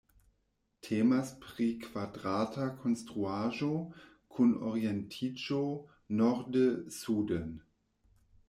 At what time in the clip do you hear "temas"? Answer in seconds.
0.85-1.27